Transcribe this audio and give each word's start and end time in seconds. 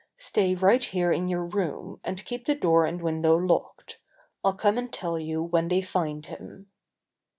"Stay 0.17 0.55
right 0.55 0.85
here 0.85 1.11
in 1.11 1.27
your 1.29 1.45
room, 1.45 1.99
and 2.03 2.25
keep 2.25 2.47
the 2.47 2.55
door 2.55 2.87
and 2.87 3.03
window 3.03 3.35
locked. 3.35 3.99
I'll 4.43 4.55
come 4.55 4.79
and 4.79 4.91
tell 4.91 5.19
you 5.19 5.43
when 5.43 5.67
they 5.67 5.83
find 5.83 6.25
him." 6.25 6.71